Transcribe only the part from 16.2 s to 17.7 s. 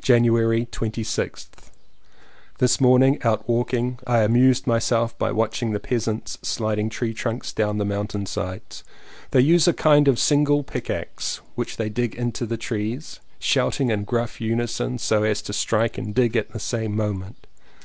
at the same moment.